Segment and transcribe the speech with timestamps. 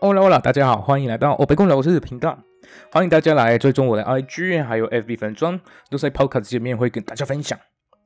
[0.00, 2.38] Hola Hola，大家好，欢迎来到欧北公老师的频道，
[2.92, 7.58] 欢迎大家来追踪我的 IG 还有 FB 粉专，都在 Podcast 界面会跟大家分享。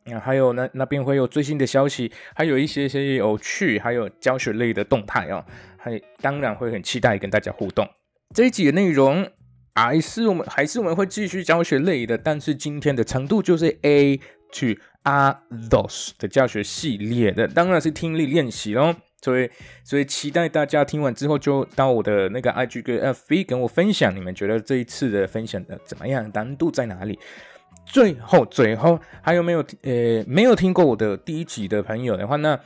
[0.04, 5.44] 啊，还有那那边会有最新的消息，还有一些些有趣，还有教学类的动态哦，
[5.76, 7.88] 还当然会很期待跟大家互动。
[8.34, 9.28] 这一集的内容
[9.74, 14.18] 还是我们还是我们会继续教学类的，但是今天的程度就是 A
[14.52, 14.66] to
[15.02, 15.34] A
[15.68, 18.94] dos 的教学系列的，当然是听力练习喽。
[19.20, 19.50] 所以，
[19.82, 26.30] 所以期待大家听完之后就到我的那个 IG 跟 FB 跟我分享，你们觉得这一次的分享的怎么样？
[26.32, 27.18] 难度在哪里？
[27.84, 32.58] 最后，最后还有没有呃没有听过我的第一集的朋友的话，那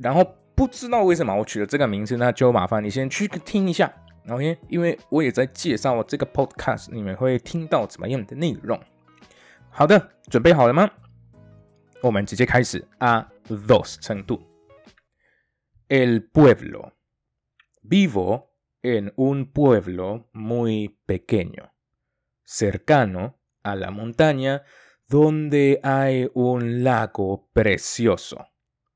[0.00, 0.24] 然后
[0.54, 3.92] 不知道为什么我取了这个名字，那就麻烦你先去听一下
[4.28, 4.56] ，OK？
[4.68, 8.78] 因为我也在介绍我这个 Podcast，你们会听到怎么样的内容。
[9.70, 10.88] 好的，准备好了吗？
[12.02, 14.49] 我们直接开始啊，those 程度。
[15.90, 16.94] El pueblo.
[17.82, 21.74] Vivo en un pueblo muy pequeño,
[22.44, 24.62] cercano a la montaña,
[25.08, 28.46] donde hay un lago precioso,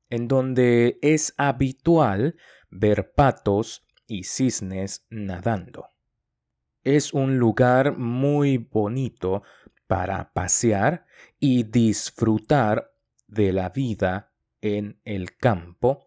[0.09, 2.37] en donde es habitual
[2.69, 5.89] ver patos y cisnes nadando.
[6.85, 9.43] Es un lugar muy bonito
[9.85, 11.05] para pasear
[11.41, 12.93] y disfrutar
[13.27, 16.05] de la vida en el campo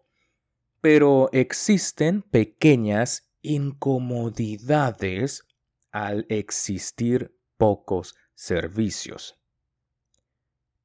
[0.81, 5.45] pero existen pequeñas incomodidades
[5.91, 9.35] al existir pocos servicios.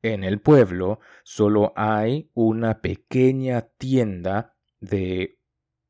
[0.03, 5.39] En el pueblo solo hay una pequeña tienda de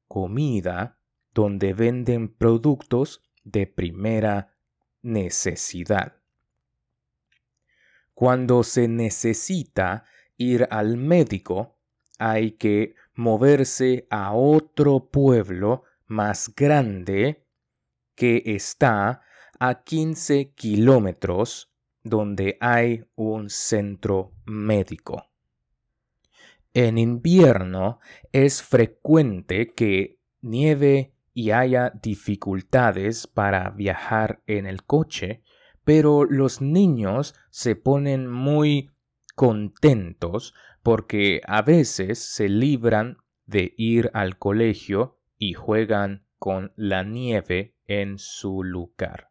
[0.07, 0.99] comida
[1.35, 4.57] donde venden productos de primera
[5.03, 6.17] necesidad.
[8.15, 10.05] Cuando se necesita
[10.37, 11.77] ir al médico,
[12.19, 17.45] hay que moverse a otro pueblo más grande
[18.15, 19.23] que está
[19.59, 25.31] a 15 kilómetros donde hay un centro médico.
[26.75, 28.01] En invierno
[28.33, 35.43] es frecuente que nieve y haya dificultades para viajar en el coche,
[35.85, 38.91] pero los niños se ponen muy
[39.35, 47.75] contentos porque a veces se libran de ir al colegio y juegan con la nieve
[47.87, 49.31] en su lugar.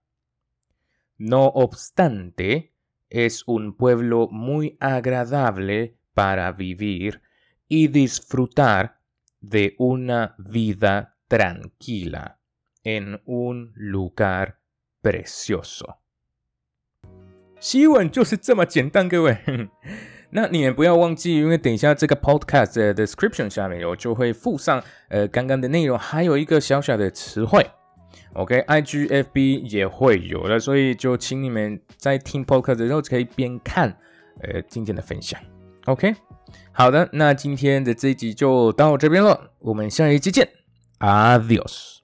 [1.17, 2.73] No obstante,
[3.09, 7.21] es un pueblo muy agradable para vivir
[7.67, 8.99] y disfrutar
[9.39, 12.39] de una vida tranquila
[12.83, 14.59] en un lugar
[15.01, 16.02] precioso.
[17.63, 19.37] 希望就是这么简单，各位。
[20.31, 27.65] 那你们不要忘记，因为等一下这个 podcast 的 description 下面我就会附上呃刚刚的内容，还有一个小小的词汇。
[28.33, 33.97] OK，IGFB 也会有的，所以就请你们在听 podcast 的时候可以边看
[34.41, 35.39] 呃今天的分享。
[35.85, 36.13] OK，
[36.73, 40.49] 好的，那今天的这一集就到这边了，我们下一集见
[40.99, 42.02] ，Adios。